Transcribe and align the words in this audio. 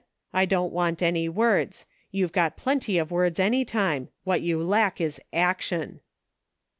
I 0.33 0.45
don't 0.45 0.73
want 0.73 1.03
any 1.03 1.29
words. 1.29 1.85
You've 2.09 2.31
got 2.31 2.57
plenty 2.57 2.97
of 2.97 3.11
words 3.11 3.39
any 3.39 3.63
time; 3.63 4.09
what 4.23 4.41
you 4.41 4.59
lack 4.63 4.99
is 4.99 5.21
action." 5.31 5.99